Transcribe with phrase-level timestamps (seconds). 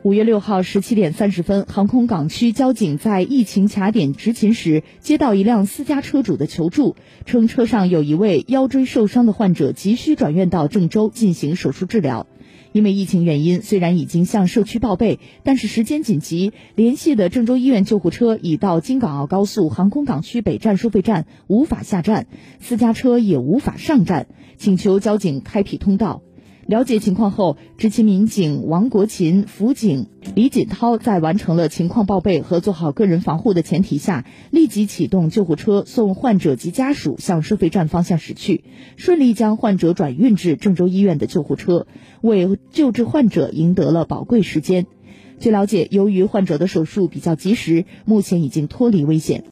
[0.00, 12.26] 五月六号十七点三十分，航空港区交警在疫情卡点执勤时，接到一辆私家车主的求助，称车上有一位腰椎受伤的患者，急需转院到郑州进行手术治疗。
[12.72, 22.26] 因为疫情原因，虽然已经向社区报备，但是时间紧急，联系的郑州医院救护车已到京港澳高速航空港区北站收费站，无法下站，
[22.58, 26.22] 私家车也无法上站，请求交警开辟通道。
[26.72, 38.64] 了解情况后，执勤民警王国琴、辅警李锦涛在完成了情况报备和做好个人防护的前提下，立即启动救护车送患者及家属向收费站方向驶去，
[38.96, 41.86] 顺利将患者转运至郑州医院的救护车，
[42.22, 44.86] 为救治患者赢得了宝贵时间。
[45.40, 49.44] 据了解，由于患者的手术比较及时，目前已经脱离危险。